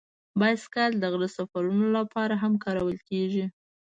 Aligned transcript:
بایسکل 0.39 0.91
د 0.99 1.03
غره 1.13 1.29
سفرونو 1.37 1.85
لپاره 1.97 2.35
هم 2.43 2.53
کارول 2.63 2.97
کېږي. 3.09 3.45